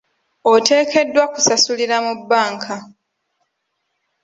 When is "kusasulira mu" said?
1.33-2.13